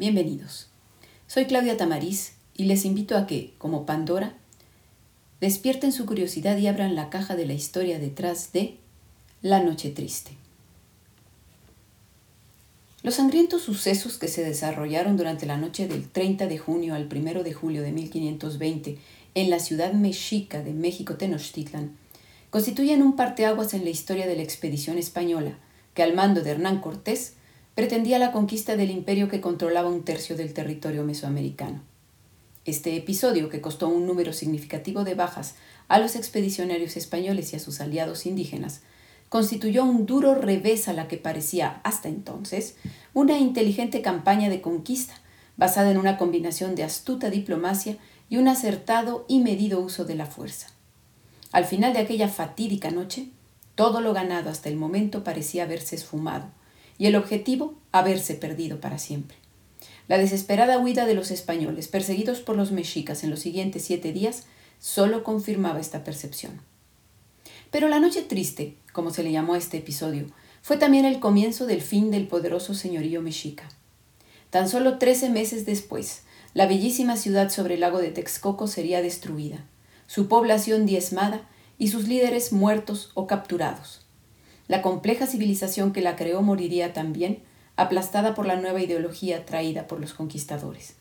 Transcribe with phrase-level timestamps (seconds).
[0.00, 0.68] Bienvenidos.
[1.26, 4.32] Soy Claudia Tamariz y les invito a que, como Pandora,
[5.42, 8.78] despierten su curiosidad y abran la caja de la historia detrás de
[9.42, 10.30] La Noche Triste.
[13.02, 17.42] Los sangrientos sucesos que se desarrollaron durante la noche del 30 de junio al 1
[17.42, 18.96] de julio de 1520
[19.34, 21.94] en la ciudad mexica de México Tenochtitlan
[22.48, 25.58] constituyen un parteaguas en la historia de la expedición española,
[25.92, 27.34] que al mando de Hernán Cortés
[27.74, 31.82] pretendía la conquista del imperio que controlaba un tercio del territorio mesoamericano.
[32.64, 35.54] Este episodio, que costó un número significativo de bajas
[35.88, 38.82] a los expedicionarios españoles y a sus aliados indígenas,
[39.30, 42.76] constituyó un duro revés a la que parecía hasta entonces
[43.14, 45.14] una inteligente campaña de conquista,
[45.56, 47.96] basada en una combinación de astuta diplomacia
[48.28, 50.68] y un acertado y medido uso de la fuerza.
[51.52, 53.28] Al final de aquella fatídica noche,
[53.74, 56.50] todo lo ganado hasta el momento parecía haberse esfumado,
[57.00, 59.38] y el objetivo haberse perdido para siempre.
[60.06, 64.44] La desesperada huida de los españoles, perseguidos por los mexicas en los siguientes siete días,
[64.78, 66.60] solo confirmaba esta percepción.
[67.70, 70.26] Pero la noche triste, como se le llamó a este episodio,
[70.60, 73.66] fue también el comienzo del fin del poderoso señorío mexica.
[74.50, 79.64] Tan solo trece meses después, la bellísima ciudad sobre el lago de Texcoco sería destruida,
[80.06, 84.02] su población diezmada y sus líderes muertos o capturados.
[84.70, 87.40] La compleja civilización que la creó moriría también,
[87.74, 90.94] aplastada por la nueva ideología traída por los conquistadores.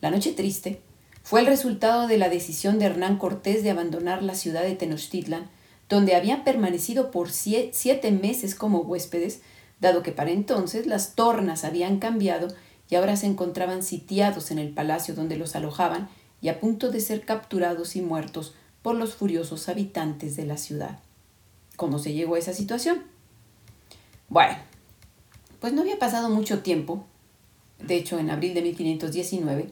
[0.00, 0.80] La noche triste
[1.22, 5.50] fue el resultado de la decisión de Hernán Cortés de abandonar la ciudad de Tenochtitlan
[5.90, 9.42] donde habían permanecido por siete meses como huéspedes,
[9.78, 12.48] dado que para entonces las tornas habían cambiado
[12.88, 16.08] y ahora se encontraban sitiados en el palacio donde los alojaban
[16.40, 21.00] y a punto de ser capturados y muertos por los furiosos habitantes de la ciudad.
[21.82, 23.02] ¿Cómo se llegó a esa situación?
[24.28, 24.54] Bueno,
[25.58, 27.04] pues no había pasado mucho tiempo,
[27.80, 29.68] de hecho en abril de 1519,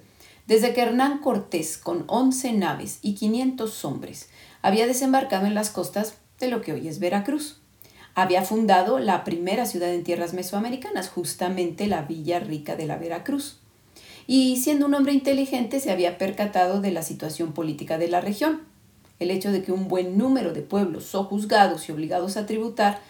[0.48, 4.28] desde que Hernán Cortés, con once naves y 500 hombres,
[4.60, 7.60] había desembarcado en las costas de lo que hoy es Veracruz.
[8.16, 13.60] Había fundado la primera ciudad en tierras mesoamericanas, justamente la Villa Rica de la Veracruz.
[14.26, 18.62] Y siendo un hombre inteligente se había percatado de la situación política de la región,
[19.20, 23.00] el hecho de que un buen número de pueblos sojuzgados y obligados a tributar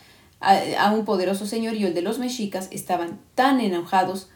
[0.41, 4.29] a, un poderoso señorío, el de los mexicas, estaban tan enojados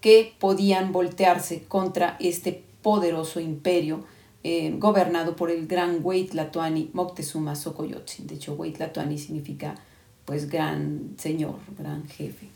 [0.00, 4.04] que podían voltearse contra este poderoso imperio
[4.44, 8.26] eh, gobernado por el gran Tlatoani Moctezuma Xocoyotzin.
[8.26, 9.74] De hecho, Tlatoani significa
[10.24, 12.48] pues gran señor, gran jefe.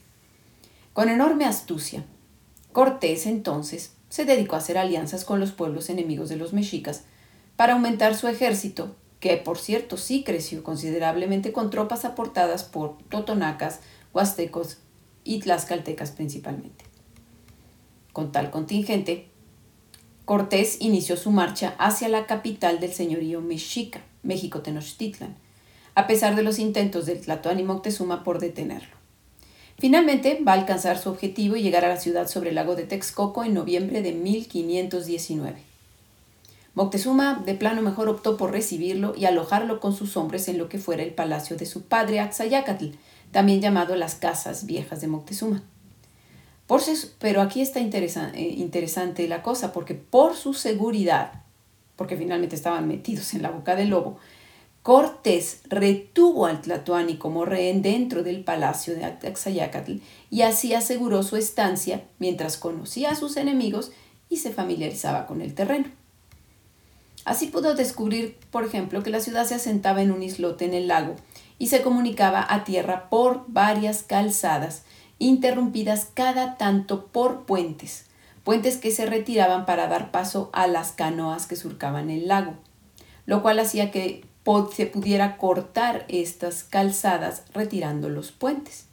[0.92, 2.04] Con enorme astucia,
[2.72, 7.04] Cortés entonces se dedicó a hacer alianzas con los pueblos enemigos de los mexicas
[7.60, 13.80] para aumentar su ejército, que por cierto sí creció considerablemente con tropas aportadas por totonacas,
[14.14, 14.78] huastecos
[15.24, 16.86] y tlaxcaltecas principalmente.
[18.14, 19.26] Con tal contingente,
[20.24, 25.36] Cortés inició su marcha hacia la capital del señorío mexica, México Tenochtitlan,
[25.94, 28.96] a pesar de los intentos del Tlatoani Moctezuma por detenerlo.
[29.78, 32.84] Finalmente va a alcanzar su objetivo y llegar a la ciudad sobre el lago de
[32.84, 35.69] Texcoco en noviembre de 1519.
[36.74, 40.78] Moctezuma de plano mejor optó por recibirlo y alojarlo con sus hombres en lo que
[40.78, 42.90] fuera el palacio de su padre Axayacatl,
[43.32, 45.62] también llamado las Casas Viejas de Moctezuma
[47.18, 51.42] pero aquí está eh, interesante la cosa, porque por su seguridad,
[51.96, 54.18] porque finalmente estaban metidos en la boca del lobo,
[54.82, 59.96] Cortés retuvo al Tlatoani como rehén dentro del palacio de Axayacatl
[60.30, 63.92] y así aseguró su estancia mientras conocía a sus enemigos
[64.30, 65.99] y se familiarizaba con el terreno.
[67.24, 70.88] Así pudo descubrir, por ejemplo, que la ciudad se asentaba en un islote en el
[70.88, 71.16] lago
[71.58, 74.82] y se comunicaba a tierra por varias calzadas
[75.18, 78.06] interrumpidas cada tanto por puentes,
[78.42, 82.54] puentes que se retiraban para dar paso a las canoas que surcaban el lago,
[83.26, 84.24] lo cual hacía que
[84.74, 88.89] se pudiera cortar estas calzadas retirando los puentes.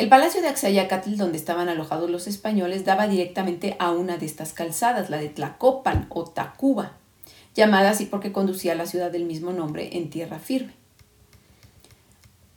[0.00, 4.54] El palacio de Axayacatl, donde estaban alojados los españoles, daba directamente a una de estas
[4.54, 6.92] calzadas, la de Tlacopan o Tacuba,
[7.54, 10.72] llamada así porque conducía a la ciudad del mismo nombre en tierra firme.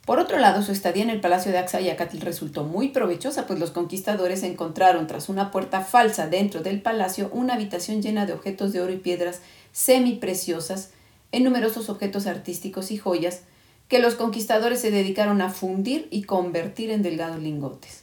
[0.06, 3.72] Por otro lado, su estadía en el palacio de Axayacatl resultó muy provechosa, pues los
[3.72, 8.80] conquistadores encontraron tras una puerta falsa dentro del palacio una habitación llena de objetos de
[8.80, 10.92] oro y piedras semipreciosas,
[11.30, 13.42] en numerosos objetos artísticos y joyas,
[13.88, 18.02] que los conquistadores se dedicaron a fundir y convertir en delgados lingotes.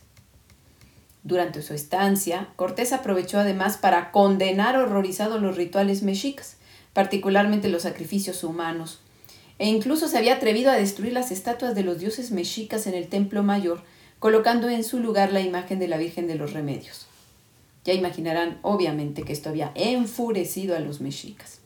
[1.23, 6.57] Durante su estancia, Cortés aprovechó además para condenar horrorizados los rituales mexicas,
[6.93, 8.99] particularmente los sacrificios humanos,
[9.59, 13.07] e incluso se había atrevido a destruir las estatuas de los dioses mexicas en el
[13.07, 13.83] templo mayor
[14.21, 17.07] colocando en su lugar la imagen de la Virgen de los Remedios.
[17.85, 21.60] Ya imaginarán, obviamente, que esto había enfurecido a los mexicas.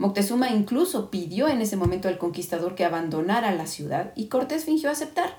[0.00, 4.90] Moctezuma incluso pidió en ese momento al conquistador que abandonara la ciudad y Cortés fingió
[4.90, 5.36] aceptar,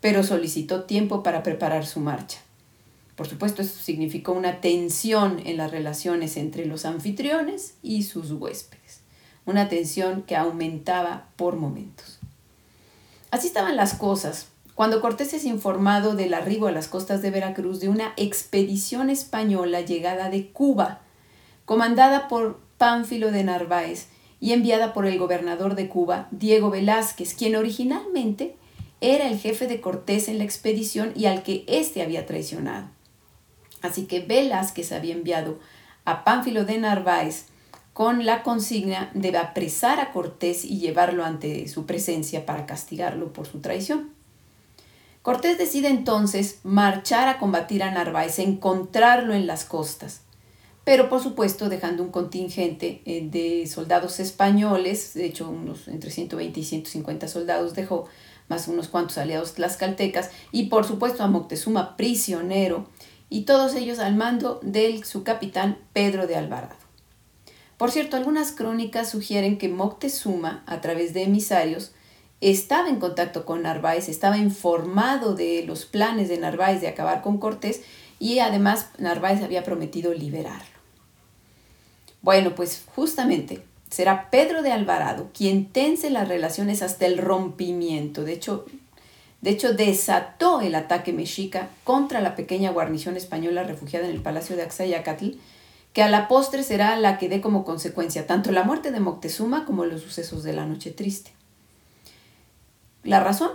[0.00, 2.40] pero solicitó tiempo para preparar su marcha.
[3.14, 9.02] Por supuesto, eso significó una tensión en las relaciones entre los anfitriones y sus huéspedes,
[9.46, 12.18] una tensión que aumentaba por momentos.
[13.30, 17.78] Así estaban las cosas cuando Cortés es informado del arribo a las costas de Veracruz
[17.78, 21.02] de una expedición española llegada de Cuba,
[21.66, 24.08] comandada por Pánfilo de Narváez
[24.40, 28.56] y enviada por el gobernador de Cuba, Diego Velázquez, quien originalmente
[29.00, 32.88] era el jefe de Cortés en la expedición y al que éste había traicionado.
[33.82, 35.60] Así que Velázquez había enviado
[36.04, 37.44] a Pánfilo de Narváez
[37.92, 43.46] con la consigna de apresar a Cortés y llevarlo ante su presencia para castigarlo por
[43.46, 44.10] su traición.
[45.22, 50.22] Cortés decide entonces marchar a combatir a Narváez, encontrarlo en las costas,
[50.84, 56.58] pero por supuesto dejando un contingente eh, de soldados españoles, de hecho unos entre 120
[56.58, 58.08] y 150 soldados dejó,
[58.48, 62.88] más unos cuantos aliados tlaxcaltecas, y por supuesto a Moctezuma prisionero,
[63.28, 66.76] y todos ellos al mando de su capitán Pedro de Alvarado.
[67.78, 71.92] Por cierto, algunas crónicas sugieren que Moctezuma, a través de emisarios,
[72.40, 77.38] estaba en contacto con Narváez, estaba informado de los planes de Narváez de acabar con
[77.38, 77.82] Cortés
[78.18, 80.71] y además Narváez había prometido liberarlo.
[82.22, 88.24] Bueno, pues justamente será Pedro de Alvarado quien tense las relaciones hasta el rompimiento.
[88.24, 88.64] De hecho,
[89.42, 94.54] de hecho, desató el ataque mexica contra la pequeña guarnición española refugiada en el palacio
[94.54, 95.30] de Axayacatl,
[95.92, 99.64] que a la postre será la que dé como consecuencia tanto la muerte de Moctezuma
[99.66, 101.32] como los sucesos de la Noche Triste.
[103.02, 103.50] La razón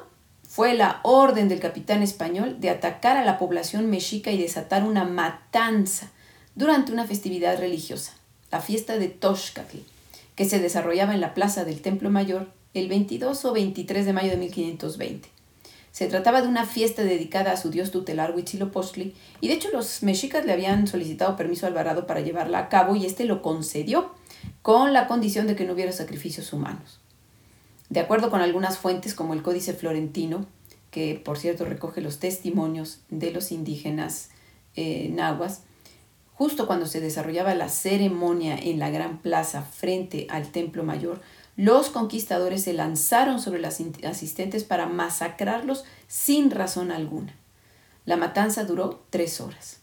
[0.46, 5.06] fue la orden del capitán español de atacar a la población mexica y desatar una
[5.06, 6.12] matanza
[6.56, 8.17] durante una festividad religiosa,
[8.52, 9.78] la fiesta de Toshcatl,
[10.36, 14.30] que se desarrollaba en la plaza del Templo Mayor el 22 o 23 de mayo
[14.30, 15.30] de 1520.
[15.92, 20.04] Se trataba de una fiesta dedicada a su dios tutelar Huitzilopochtli, y de hecho los
[20.04, 24.12] mexicas le habían solicitado permiso a Alvarado para llevarla a cabo y éste lo concedió,
[24.62, 27.00] con la condición de que no hubiera sacrificios humanos.
[27.90, 30.46] De acuerdo con algunas fuentes como el Códice Florentino,
[30.92, 34.30] que por cierto recoge los testimonios de los indígenas
[34.76, 35.64] eh, nahuas,
[36.38, 41.20] justo cuando se desarrollaba la ceremonia en la gran plaza frente al Templo Mayor,
[41.56, 47.34] los conquistadores se lanzaron sobre los asistentes para masacrarlos sin razón alguna.
[48.06, 49.78] La matanza duró tres horas.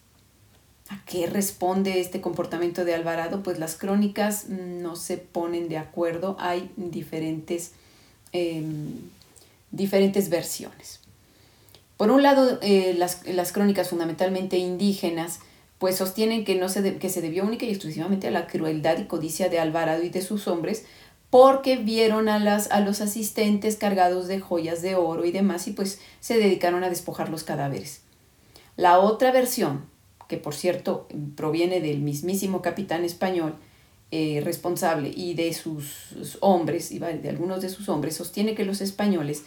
[0.91, 3.43] ¿A qué responde este comportamiento de Alvarado?
[3.43, 7.73] Pues las crónicas no se ponen de acuerdo, hay diferentes,
[8.31, 8.93] em,
[9.73, 11.00] diferentes versiones.
[11.97, 15.41] Por un lado, eh, las, las, crónicas fundamentalmente indígenas
[15.79, 19.05] pues sostienen que, no se que se debió única y exclusivamente a la crueldad y
[19.05, 20.85] codicia de Alvarado y de sus hombres,
[21.31, 25.73] porque vieron a, las, a los asistentes cargados de joyas de oro y demás y
[25.73, 28.02] pues se dedicaron a despojar los cadáveres.
[28.76, 29.87] La otra versión,
[30.28, 33.57] que por cierto proviene del mismísimo capitán español
[34.11, 38.81] eh, responsable y de sus hombres, y de algunos de sus hombres, sostiene que los
[38.81, 39.43] españoles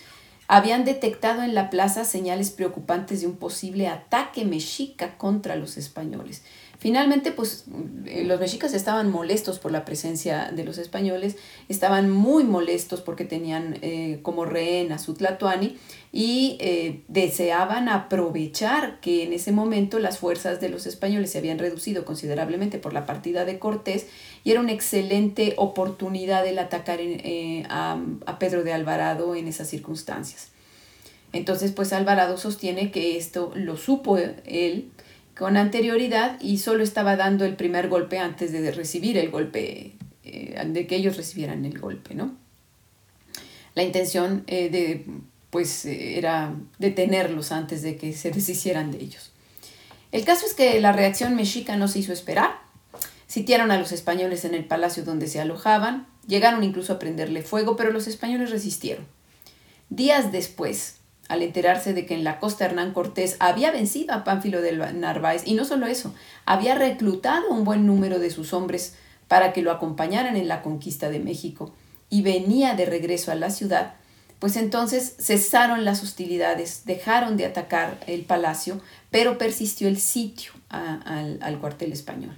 [0.48, 6.44] habían detectado en la plaza señales preocupantes de un posible ataque mexica contra los españoles.
[6.79, 7.65] Finalmente, pues
[8.05, 11.36] eh, los mexicas estaban molestos por la presencia de los españoles,
[11.69, 15.75] estaban muy molestos porque tenían eh, como rehén a su Tlatuani
[16.13, 21.57] y eh, deseaban aprovechar que en ese momento las fuerzas de los españoles se habían
[21.57, 24.05] reducido considerablemente por la partida de Cortés
[24.43, 27.00] y era una excelente oportunidad el atacar
[27.69, 30.50] a, a Pedro de Alvarado en esas circunstancias.
[31.34, 34.91] Entonces, pues Alvarado sostiene que esto lo supo él
[35.38, 40.63] con anterioridad y solo estaba dando el primer golpe antes de recibir el golpe, eh,
[40.65, 42.36] de que ellos recibieran el golpe, ¿no?
[43.75, 45.06] La intención eh, de,
[45.51, 49.32] pues, eh, era detenerlos antes de que se deshicieran de ellos.
[50.12, 52.60] El caso es que la reacción mexica no se hizo esperar.
[53.27, 57.75] Sitiaron a los españoles en el palacio donde se alojaban, llegaron incluso a prenderle fuego,
[57.75, 59.06] pero los españoles resistieron.
[59.89, 60.97] Días después,
[61.27, 65.43] al enterarse de que en la costa Hernán Cortés había vencido a Pánfilo de Narváez
[65.46, 66.13] y no solo eso,
[66.46, 68.96] había reclutado un buen número de sus hombres
[69.27, 71.74] para que lo acompañaran en la conquista de México
[72.10, 73.93] y venía de regreso a la ciudad,
[74.39, 78.79] pues entonces cesaron las hostilidades, dejaron de atacar el palacio,
[79.10, 82.38] pero persistió el sitio al, al cuartel español.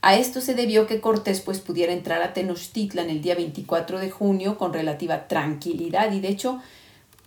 [0.00, 4.10] A esto se debió que Cortés pues pudiera entrar a Tenochtitlan el día 24 de
[4.10, 6.60] junio con relativa tranquilidad y de hecho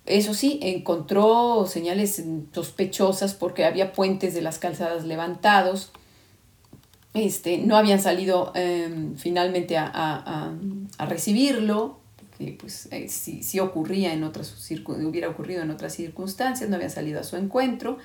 [0.06, 5.92] Eso sí, encontró señales sospechosas porque había puentes de las calzadas levantados,
[7.16, 10.54] este, no habían salido em, finalmente a,
[11.08, 11.98] recibirlo,
[12.38, 14.54] que pues eh, si, ocurría en otras
[14.86, 17.98] hubiera ocurrido en otras circunstancias, no habían salido a su encuentro.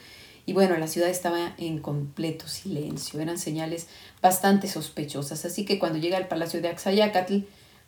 [0.46, 3.88] Y bueno, la ciudad estaba en completo silencio, eran señales
[4.22, 5.44] bastante sospechosas.
[5.44, 7.40] Así que cuando llega al palacio de Axayacatl,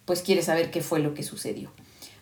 [0.05, 1.71] pues quiere saber qué fue lo que sucedió.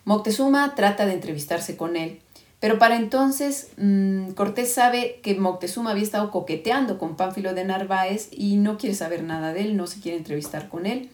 [0.05, 2.19] Moctezuma trata de entrevistarse con él,
[2.59, 8.29] pero para entonces mm, Cortés sabe que Moctezuma había estado coqueteando con Pánfilo de Narváez
[8.31, 11.09] y no quiere saber nada de él, no se quiere entrevistar con él.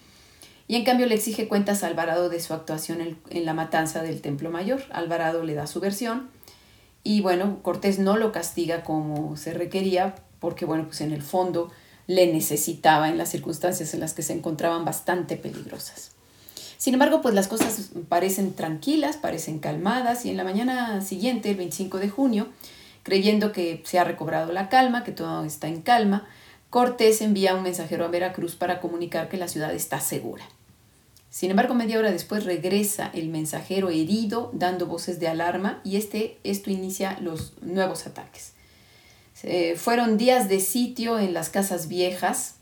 [0.69, 4.03] Y en cambio le exige cuentas a Alvarado de su actuación en, en la matanza
[4.03, 4.81] del Templo Mayor.
[4.91, 6.29] Alvarado le da su versión
[7.03, 11.71] y bueno, Cortés no lo castiga como se requería porque bueno, pues en el fondo
[12.05, 16.16] le necesitaba en las circunstancias en las que se encontraban bastante peligrosas.
[16.77, 21.57] Sin embargo, pues las cosas parecen tranquilas, parecen calmadas y en la mañana siguiente, el
[21.57, 22.47] 25 de junio,
[23.03, 26.27] creyendo que se ha recobrado la calma, que todo está en calma,
[26.69, 30.43] Cortés envía un mensajero a Veracruz para comunicar que la ciudad está segura.
[31.29, 36.37] Sin embargo, media hora después regresa el mensajero herido dando voces de alarma y este,
[36.43, 38.53] esto inicia los nuevos ataques.
[39.75, 42.55] fueron días de sitio en las casas viejas,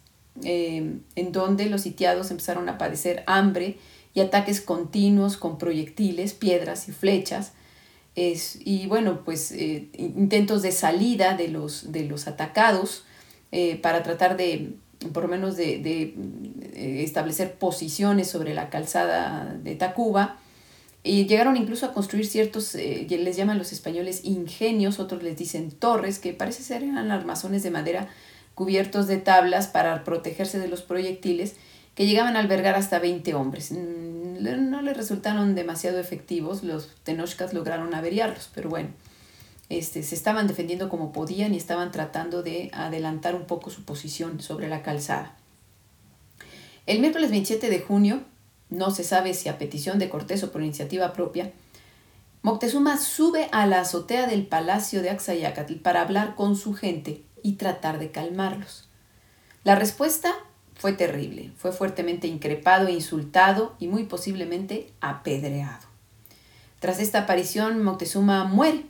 [0.44, 3.78] eh, en donde los sitiados empezaron a padecer hambre
[4.16, 7.52] y ataques continuos con proyectiles, piedras y flechas.
[8.16, 13.04] Es, y bueno, pues eh, intentos de salida de los, de los atacados
[13.52, 14.78] eh, para tratar de,
[15.14, 16.16] por lo menos, de, de,
[16.74, 20.38] eh, establecer posiciones sobre la calzada de Tacuba.
[21.04, 26.18] Y llegaron incluso a construir ciertos, les llaman los españoles ingenios, otros les dicen torres,
[26.18, 28.08] que parece ser eran armazones de madera
[28.56, 31.56] cubiertos de tablas para protegerse de los proyectiles
[31.96, 33.72] que llegaban a albergar hasta 20 hombres.
[33.72, 38.90] Mm, no les resultaron demasiado efectivos, los tenochcas lograron averiarlos, pero bueno,
[39.70, 44.42] este, se estaban defendiendo como podían y estaban tratando de adelantar un poco su posición
[44.42, 45.36] sobre la calzada.
[46.86, 48.22] El miércoles 27 de junio,
[48.70, 51.52] no se sabe si a petición de Cortés o por iniciativa propia,
[52.44, 57.54] Moctezuma sube a la azotea del palacio de Axayacatl para hablar con su gente y
[57.54, 58.88] tratar de calmarlos.
[59.64, 60.32] La respuesta
[60.76, 65.86] fue terrible, fue fuertemente increpado insultado y muy posiblemente apedreado.
[66.80, 68.84] Tras esta aparición, Moctezuma muere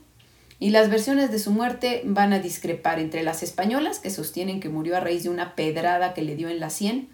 [0.58, 4.68] y las versiones de su muerte van a discrepar entre las españolas, que sostienen que
[4.68, 7.08] murió a raíz de una pedrada que le dio en la sien,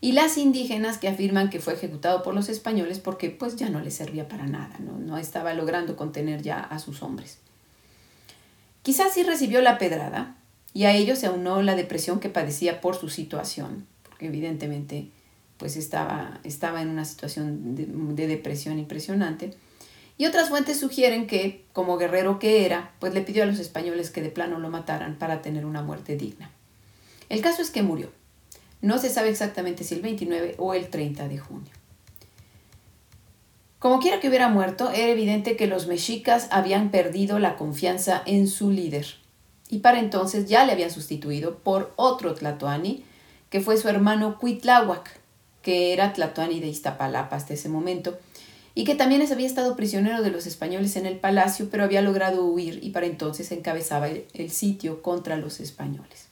[0.00, 3.80] y las indígenas que afirman que fue ejecutado por los españoles porque pues ya no
[3.80, 7.38] le servía para nada, no, no estaba logrando contener ya a sus hombres.
[8.82, 10.36] Quizás sí recibió la pedrada,
[10.74, 13.86] y a ello se aunó la depresión que padecía por su situación
[14.26, 15.08] evidentemente
[15.56, 19.54] pues estaba, estaba en una situación de, depresión impresionante.
[20.18, 24.10] Y otras fuentes sugieren que, como guerrero que era, pues le pidió a los españoles
[24.10, 26.50] que de plano lo mataran para tener una muerte digna.
[27.28, 28.12] El caso es que murió.
[28.80, 31.72] No se sabe exactamente si el 29 o el 30 de junio.
[33.78, 38.46] Como quiera que hubiera muerto, era evidente que los mexicas habían perdido la confianza en
[38.48, 39.06] su líder
[39.74, 43.04] y para entonces ya le habían sustituido por otro Tlatoani
[43.54, 45.20] que fue su hermano Cuitláhuac,
[45.62, 48.18] que era Tlatoani de Iztapalapa hasta ese momento,
[48.74, 52.44] y que también había estado prisionero de los españoles en el palacio, pero había logrado
[52.46, 56.26] huir y para entonces encabezaba el, sitio contra los españoles.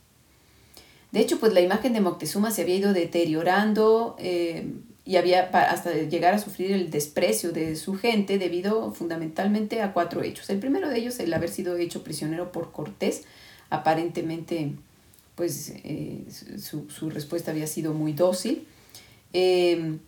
[1.12, 4.72] De hecho, pues la imagen de Moctezuma se había ido deteriorando eh,
[5.04, 10.24] y había hasta llegar a sufrir el desprecio de su gente debido fundamentalmente a cuatro
[10.24, 10.50] hechos.
[10.50, 13.22] El primero de ellos, el haber sido hecho prisionero por Cortés,
[13.70, 14.72] aparentemente
[15.34, 16.24] pues eh,
[16.58, 18.66] su, respuesta había sido muy dócil.
[19.32, 19.98] Eh,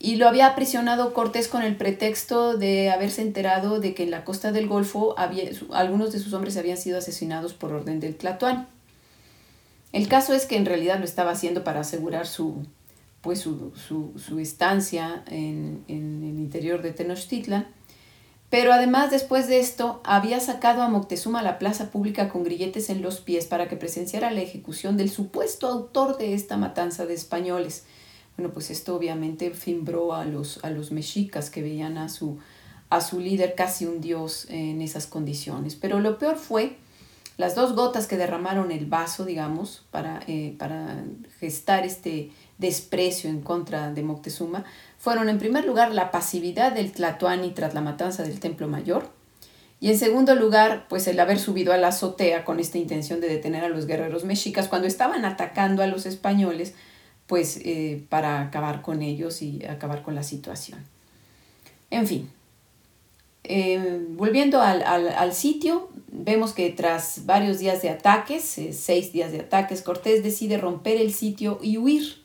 [0.00, 4.24] y lo había aprisionado Cortés con el pretexto de haberse enterado de que en la
[4.24, 8.66] costa del Golfo había, algunos de sus hombres habían sido asesinados por orden del Tlatoani.
[9.92, 12.64] El caso es que en realidad lo estaba haciendo para asegurar su,
[13.22, 17.66] pues su, estancia en, en, el interior de Tenochtitlan
[18.50, 22.88] pero además, después de esto, había sacado a Moctezuma a la plaza pública con grilletes
[22.88, 27.12] en los pies para que presenciara la ejecución del supuesto autor de esta matanza de
[27.12, 27.84] españoles.
[28.38, 32.38] Bueno, pues esto obviamente fimbró a los, a los mexicas que veían a su,
[32.88, 35.76] a su líder casi un dios en esas condiciones.
[35.76, 36.78] Pero lo peor fue
[37.36, 41.04] las dos gotas que derramaron el vaso, digamos, para, eh, para
[41.38, 44.64] gestar este desprecio en contra de Moctezuma,
[44.98, 49.10] fueron en primer lugar la pasividad del Tlatoani tras la matanza del Templo Mayor,
[49.80, 53.28] y en segundo lugar, pues el haber subido a la azotea con esta intención de
[53.28, 56.74] detener a los guerreros mexicas cuando estaban atacando a los españoles,
[57.28, 60.84] pues eh, para acabar con ellos y acabar con la situación.
[61.90, 62.28] En fin,
[63.50, 69.40] Eh, volviendo al, sitio, vemos que tras varios días de ataques, eh, seis días de
[69.40, 72.22] ataques, Cortés decide romper el sitio y huir.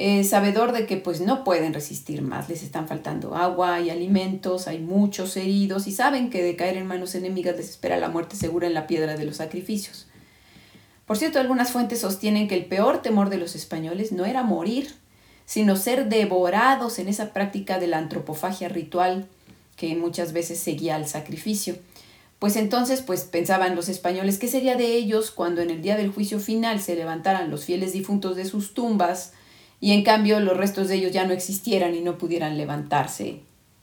[0.00, 4.68] Eh, sabedor de que pues no pueden resistir más, les están faltando agua y alimentos,
[4.68, 8.36] hay muchos heridos y saben que de caer en manos enemigas les espera la muerte
[8.36, 10.06] segura en la piedra de los sacrificios.
[11.04, 14.94] Por cierto, algunas fuentes sostienen que el peor temor de los españoles no era morir,
[15.46, 19.26] sino ser devorados en esa práctica de la antropofagia ritual
[19.74, 21.76] que muchas veces seguía al sacrificio.
[22.38, 26.12] Pues entonces, pues pensaban los españoles, ¿qué sería de ellos cuando en el día del
[26.12, 29.32] juicio final se levantaran los fieles difuntos de sus tumbas
[29.80, 33.40] y en cambio los restos de ellos ya no existieran y no pudieran levantarse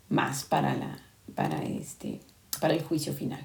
[0.09, 0.99] más para, la,
[1.35, 2.19] para, este,
[2.59, 3.43] para el juicio final.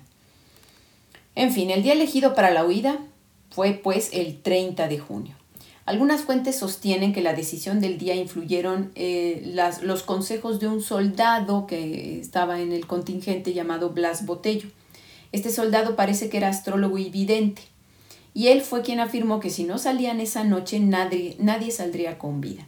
[1.37, 2.99] En fin, el día elegido para la huida
[3.51, 5.35] fue pues el 30 de junio.
[5.87, 10.83] Algunas fuentes sostienen que la decisión del día influyeron eh, las, los consejos de un
[10.83, 14.69] soldado que estaba en el contingente llamado Blas Botello.
[15.33, 17.63] Este soldado parece que era astrólogo y vidente
[18.35, 22.41] y él fue quien afirmó que si no salían esa noche nadie, nadie saldría con
[22.41, 22.67] vida.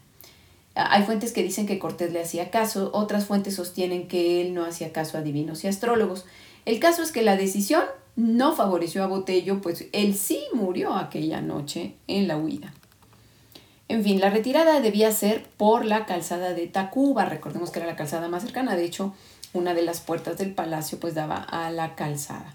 [0.75, 4.65] Hay fuentes que dicen que Cortés le hacía caso, otras fuentes sostienen que él no
[4.65, 6.25] hacía caso a divinos y astrólogos.
[6.65, 7.83] El caso es que la decisión
[8.17, 12.73] no favoreció a Botello, pues él sí murió aquella noche en la huida.
[13.89, 17.97] En fin, la retirada debía ser por la calzada de Tacuba, recordemos que era la
[17.97, 19.15] calzada más cercana, de hecho,
[19.53, 22.55] una de las puertas del palacio pues daba a la calzada.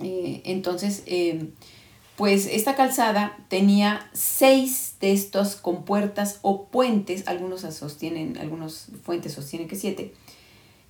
[0.00, 1.50] Eh, entonces, eh,
[2.16, 9.68] pues esta calzada tenía seis de estos compuertas o puentes, algunos sostienen, algunos fuentes sostienen
[9.68, 10.14] que siete,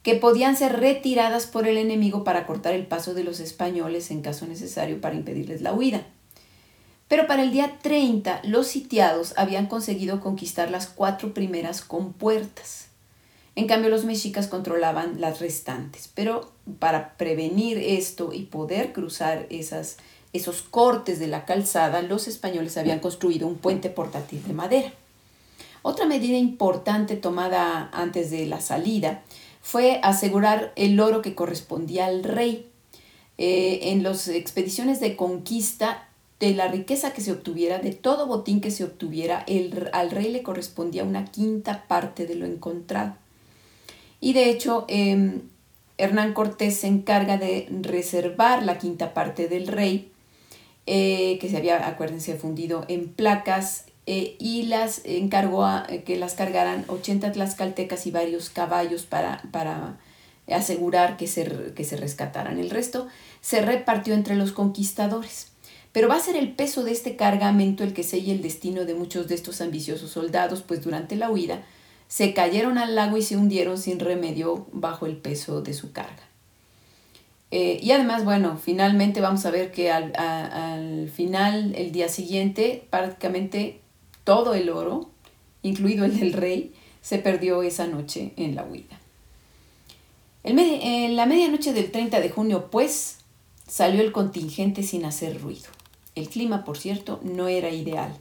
[0.03, 4.21] que podían ser retiradas por el enemigo para cortar el paso de los españoles en
[4.21, 6.07] caso necesario para impedirles la huida.
[7.09, 12.89] Pero para el día 30 los sitiados habían conseguido conquistar las cuatro primeras compuertas.
[13.57, 16.11] En cambio los mexicas controlaban las restantes.
[16.13, 19.99] Pero para prevenir esto y poder cruzar esas
[20.35, 24.93] esos cortes de la calzada, los españoles habían construido un puente portátil de madera.
[25.83, 29.23] Otra medida importante tomada antes de la salida
[29.63, 32.67] fue asegurar el oro que correspondía al rey.
[33.39, 36.09] Eh, en las expediciones de conquista,
[36.41, 39.47] de la riqueza que se obtuviera, de todo botín que se obtuviera,
[39.93, 43.15] al rey le correspondía una quinta parte de lo encontrado.
[44.21, 45.43] Y de hecho, em,
[45.97, 50.11] Hernán Cortés se encarga de reservar la quinta parte del rey
[50.87, 56.17] eh, que se había, acuérdense, fundido en placas eh, y las encargó a eh, que
[56.17, 59.99] las cargaran 80 tlaxcaltecas y varios caballos para, para
[60.51, 62.59] asegurar que se, que se rescataran.
[62.59, 63.09] El resto
[63.41, 65.49] se repartió entre los conquistadores.
[65.93, 68.95] Pero va a ser el peso de este cargamento el que selle el destino de
[68.95, 71.63] muchos de estos ambiciosos soldados, pues durante la huida
[72.09, 76.34] se cayeron al lago y se hundieron sin remedio bajo el peso de su carga.
[77.57, 82.85] Eh, y además, bueno, finalmente vamos a ver que al, al, final, el día siguiente,
[82.91, 83.79] prácticamente
[84.25, 85.09] todo el oro,
[85.63, 88.99] incluido el del rey, se perdió esa noche en la huida.
[90.43, 93.19] en la medianoche del 30 de junio, pues,
[93.69, 95.69] salió el contingente sin hacer ruido.
[96.17, 98.17] El clima, por cierto, no era ideal.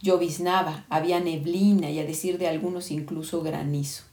[0.00, 4.04] Lloviznaba, había neblina y a decir de algunos incluso granizo.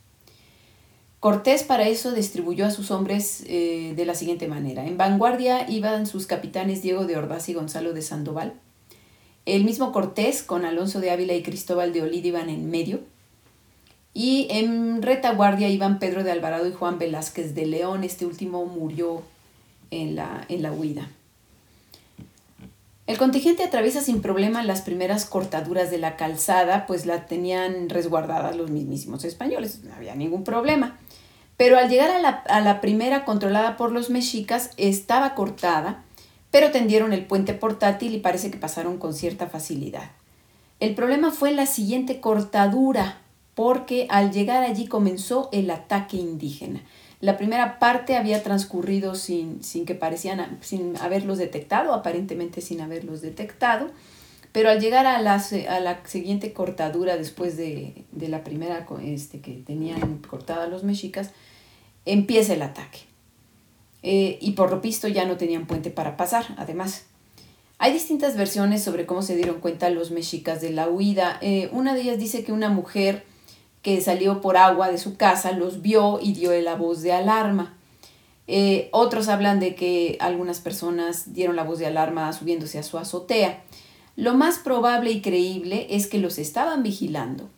[1.24, 4.86] Cortés para eso distribuyó a sus hombres eh, de la siguiente manera.
[4.86, 8.56] En vanguardia iban sus capitanes Diego de Ordaz y Gonzalo de Sandoval.
[9.46, 13.00] El mismo Cortés con Alonso de Ávila y Cristóbal de Olid iban en medio.
[14.14, 18.04] Y en retaguardia iban Pedro de Alvarado y Juan Velázquez de León.
[18.04, 19.22] Este último murió
[19.92, 21.08] en la, en la huida.
[23.08, 28.56] El contingente atraviesa sin problema las primeras cortaduras de la calzada, pues la tenían resguardadas
[28.56, 30.98] los mismísimos españoles, no había ningún problema.
[31.58, 36.04] Pero al llegar a la, primera controlada por los mexicas, estaba cortada,
[36.52, 40.12] pero tendieron el puente portátil y parece que pasaron con cierta facilidad.
[40.80, 43.20] El problema fue la siguiente cortadura,
[43.56, 46.82] porque al llegar allí comenzó el ataque indígena.
[47.22, 53.22] La primera parte había transcurrido sin, sin que parecían, sin haberlos detectado, aparentemente sin haberlos
[53.22, 53.92] detectado,
[54.54, 59.42] pero al llegar a la, a la siguiente cortadura después de, de la primera este,
[59.42, 61.32] que tenían cortada los mexicas,
[62.06, 63.00] empieza el ataque.
[64.04, 67.06] Eh, y por lo visto ya no tenían puente para pasar, además.
[67.80, 71.40] Hay distintas versiones sobre cómo se dieron cuenta los mexicas de la huida.
[71.42, 73.26] Eh, una de ellas dice que una mujer
[73.82, 77.76] que salió por agua de su casa los vio y dio la voz de alarma.
[78.48, 82.98] Eh, otros hablan de que algunas personas dieron la voz de alarma subiéndose a su
[82.98, 83.64] azotea.
[84.16, 87.50] Lo más probable y creíble es que los estaban vigilando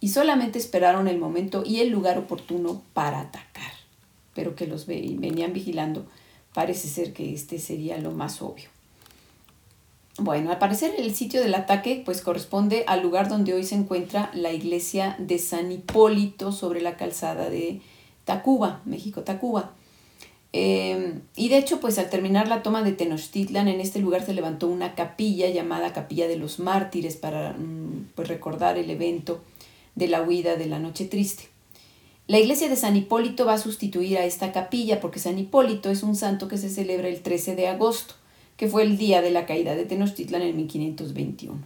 [0.00, 3.70] y solamente esperaron el momento y el lugar oportuno para atacar.
[4.32, 6.06] pero que los venían vigilando,
[6.54, 8.68] parece ser que este sería lo más obvio.
[10.18, 14.30] Bueno, al parecer el sitio del ataque pues corresponde al lugar donde hoy se encuentra
[14.32, 17.80] la iglesia de San Hipólito sobre la calzada de
[18.24, 19.72] Tacuba, México Tacuba.
[20.52, 24.34] Em, y de hecho, pues al terminar la toma de Tenochtitlan, en este lugar se
[24.34, 29.40] levantó una capilla llamada Capilla de los Mártires para mm, pues, recordar el evento
[29.94, 31.44] de la huida de la Noche Triste.
[32.26, 36.02] La iglesia de San Hipólito va a sustituir a esta capilla porque San Hipólito es
[36.02, 38.14] un santo que se celebra el 13 de agosto
[38.60, 41.58] que fue el día de la caída de Tenochtitlan en 1521.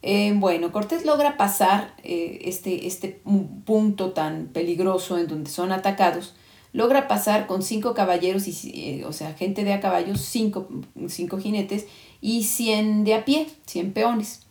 [0.00, 3.20] Eh, bueno, Cortés logra pasar eh, este, este
[3.66, 6.34] punto tan peligroso en donde son atacados,
[6.72, 10.68] logra pasar con cinco caballeros, y, eh, o sea, gente de a caballos, cinco,
[11.08, 11.86] cinco jinetes
[12.20, 14.42] y 100 de a pie, 100 peones.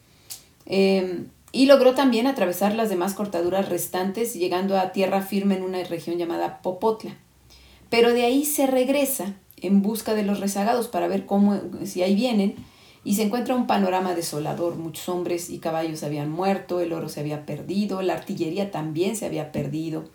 [1.53, 6.17] y logró también atravesar las demás cortaduras restantes, llegando a tierra firme en una región
[6.17, 7.15] llamada Popotla.
[7.89, 12.15] Pero de ahí se regresa en busca de los rezagados para ver cómo, si ahí
[12.15, 12.55] vienen,
[13.03, 14.75] y se encuentra un panorama desolador.
[14.75, 19.25] Muchos hombres y caballos habían muerto, el oro se había perdido, la artillería también se
[19.25, 20.05] había perdido.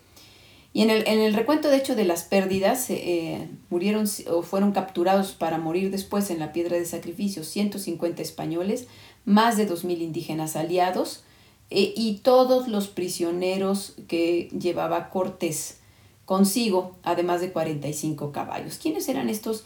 [0.73, 4.71] Y en el, en el recuento, de hecho, de las pérdidas, eh, murieron o fueron
[4.71, 8.87] capturados para morir después en la piedra de sacrificio 150 españoles,
[9.23, 11.23] más de 2.000 indígenas aliados
[11.69, 15.77] eh, y todos los prisioneros que llevaba Cortés
[16.25, 18.79] consigo, además de 45 caballos.
[18.79, 19.65] ¿Quiénes eran estos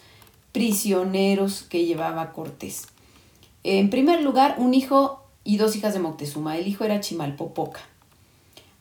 [0.52, 2.88] prisioneros que llevaba Cortés?
[3.63, 6.58] En primer lugar, un hijo y dos hijas de Moctezuma.
[6.58, 7.80] El hijo era Chimalpopoca.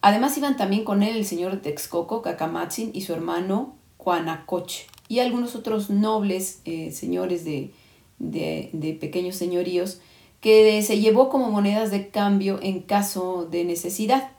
[0.07, 5.19] Además iban también con él el señor de Texcoco, Cacamatzin, y su hermano Juanacoche, y
[5.19, 7.73] algunos otros nobles eh, señores de,
[8.21, 9.99] de pequeños señoríos
[10.41, 14.31] que se llevó como monedas de cambio en caso de necesidad.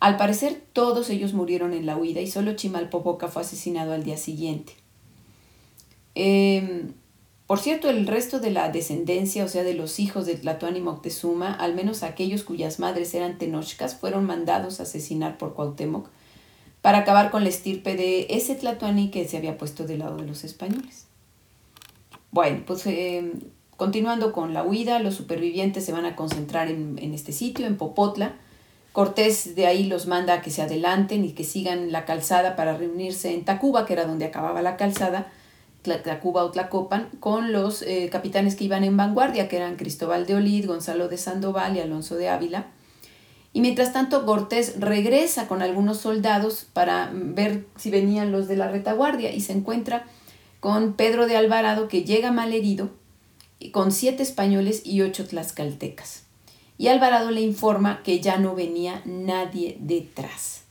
[0.00, 4.16] Al parecer todos ellos murieron en la huida y solo Chimalpopoca fue asesinado al día
[4.16, 4.72] siguiente.
[6.14, 6.94] Em,
[7.54, 11.54] por cierto, el resto de la descendencia, o sea, de los hijos de Tlatoani Moctezuma,
[11.54, 16.08] al menos aquellos cuyas madres eran tenochcas, fueron mandados a asesinar por Cuauhtémoc
[16.82, 20.26] para acabar con la estirpe de ese Tlatoani que se había puesto del lado de
[20.26, 21.06] los españoles.
[22.32, 23.34] Bueno, pues em,
[23.76, 27.76] continuando con la huida, los supervivientes se van a concentrar en, en este sitio, en
[27.76, 28.34] Popotla,
[28.90, 32.76] Cortés de ahí los manda a que se adelanten y que sigan la calzada para
[32.76, 35.30] reunirse en Tacuba, que era donde acababa la calzada,
[35.84, 40.34] Tacuba o Tlacopan, con los eh, capitanes que iban en vanguardia, que eran Cristóbal de
[40.34, 42.66] Olid, Gonzalo de Sandoval y Alonso de Ávila.
[43.52, 48.68] Y mientras tanto, Cortés regresa con algunos soldados para ver si venían los de la
[48.68, 50.04] retaguardia y se encuentra
[50.58, 52.90] con Pedro de Alvarado, que llega mal herido,
[53.72, 56.24] con siete españoles y ocho tlaxcaltecas
[56.76, 60.63] y Alvarado le informa que ya no venía nadie detrás.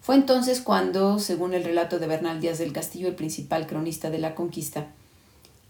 [0.00, 4.18] Fue entonces cuando, según el relato de Bernal Díaz del Castillo, el principal cronista de
[4.18, 4.88] la conquista,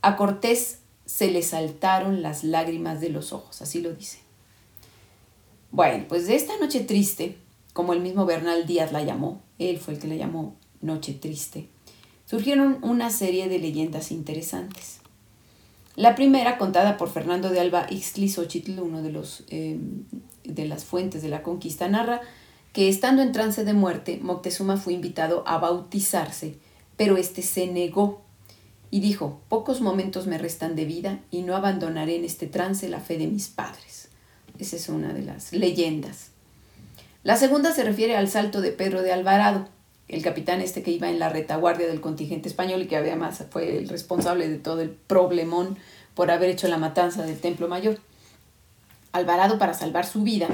[0.02, 4.18] a Cortés se le saltaron las lágrimas de los ojos, así lo dice.
[5.72, 7.36] Bueno, pues de esta noche triste,
[7.72, 11.68] como el mismo Bernal Díaz la llamó, él fue el que la llamó Noche Triste,
[12.26, 15.00] surgieron una serie de leyendas interesantes.
[15.96, 19.78] La primera, contada por Fernando de Alba Ixtlisochitl, uno de, los, eh,
[20.44, 22.22] de las fuentes de la conquista, narra
[22.72, 26.56] que estando en trance de muerte, Moctezuma fue invitado a bautizarse,
[26.96, 28.22] pero éste se negó
[28.90, 33.00] y dijo, pocos momentos me restan de vida y no abandonaré en este trance la
[33.00, 34.08] fe de mis padres.
[34.58, 36.30] Esa es una de las leyendas.
[37.22, 39.68] La segunda se refiere al salto de Pedro de Alvarado,
[40.08, 43.78] el capitán este que iba en la retaguardia del contingente español y que además fue
[43.78, 45.76] el responsable de todo el problemón
[46.14, 47.98] por haber hecho la matanza del Templo Mayor.
[49.12, 50.48] Alvarado, para salvar su vida,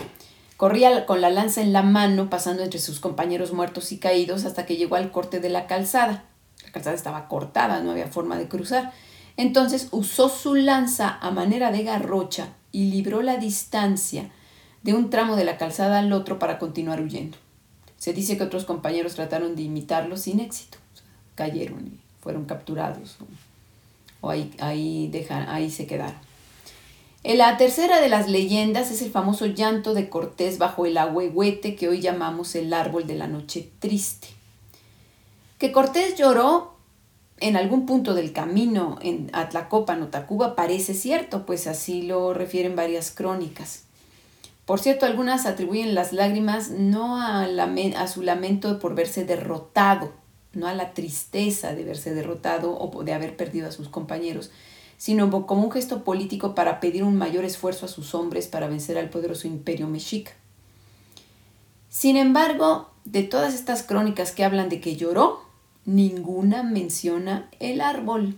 [0.56, 4.66] corría con la lanza en la mano, pasando entre sus compañeros muertos y caídos hasta
[4.66, 6.24] que llegó al corte de la calzada.
[6.64, 8.92] La calzada estaba cortada, no había forma de cruzar.
[9.36, 14.30] Entonces usó su lanza a manera de garrocha y libró la distancia
[14.82, 17.36] de un tramo de la calzada al otro para continuar huyendo.
[17.98, 20.78] Se dice que otros compañeros trataron de imitarlo sin éxito.
[21.34, 23.18] cayeron y fueron capturados
[24.20, 25.10] o, ahí, ahí,
[25.48, 26.25] ahí se quedaron.
[27.34, 31.88] La tercera de las leyendas es el famoso llanto de Cortés bajo el ahuehuete que
[31.88, 34.28] hoy llamamos el árbol de la noche triste.
[35.58, 36.76] Que Cortés lloró
[37.38, 43.10] en algún punto del camino en Atlacopan Tacuba parece cierto, pues así lo refieren varias
[43.10, 43.82] crónicas.
[44.64, 47.46] Por cierto, algunas atribuyen las lágrimas no a,
[48.06, 50.12] su lamento por verse derrotado,
[50.52, 54.50] no a la tristeza de verse derrotado o de haber perdido a sus compañeros,
[54.98, 58.98] sino como un gesto político para pedir un mayor esfuerzo a sus hombres para vencer
[58.98, 60.32] al poderoso imperio mexica.
[61.88, 65.40] Sin embargo, de todas estas crónicas que hablan de que lloró,
[65.84, 68.36] ninguna menciona el árbol.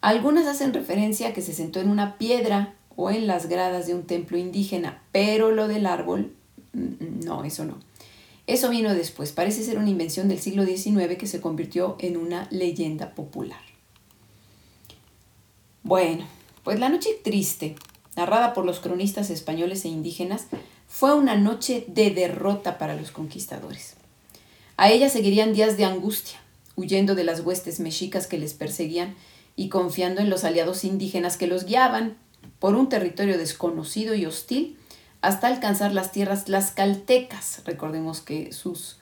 [0.00, 3.94] Algunas hacen referencia a que se sentó en una piedra o en las gradas de
[3.94, 6.32] un templo indígena, pero lo del árbol,
[6.72, 7.78] mm, no, eso no.
[8.46, 12.48] Eso vino después, parece ser una invención del siglo XIX que se convirtió en una
[12.50, 13.69] leyenda popular.
[15.82, 16.26] Bueno,
[16.62, 17.76] pues la noche triste,
[18.16, 20.46] narrada por los cronistas españoles e indígenas,
[20.86, 23.94] fue una noche de derrota para los conquistadores.
[24.76, 26.38] A ella seguirían días de angustia,
[26.76, 29.14] huyendo de las huestes mexicas que les perseguían
[29.56, 32.16] y confiando en los aliados indígenas que los guiaban
[32.58, 34.78] por un territorio desconocido y hostil
[35.22, 37.62] hasta alcanzar las tierras tlaxcaltecas.
[37.64, 38.98] Recordemos que sus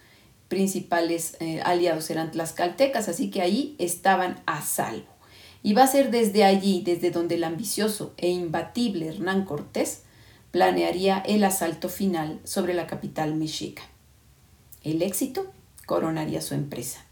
[0.48, 5.17] principales eh, aliados eran tlaxcaltecas, así que ahí estaban a salvo.
[5.62, 10.02] Y va a ser desde allí, desde donde el ambicioso e imbatible Hernán Cortés
[10.50, 13.82] planearía el asalto final sobre la capital mexica.
[14.82, 15.46] El éxito
[15.86, 17.04] coronaría su empresa.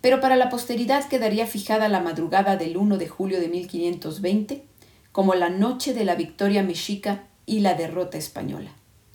[0.00, 4.64] Pero para la posteridad quedaría fijada la madrugada del 1 de julio de 1520
[5.12, 8.70] como la noche de la victoria mexica y la derrota española.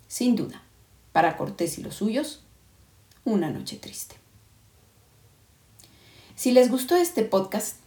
[0.08, 0.64] Sin duda,
[1.12, 2.42] para Cortés y los suyos,
[3.24, 4.16] una noche triste.
[6.36, 7.81] Si les gustó este podcast,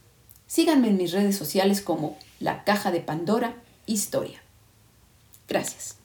[0.47, 3.55] síganme en mis redes sociales como La Caja de Pandora
[3.85, 4.41] Historia.
[5.47, 6.04] Gracias.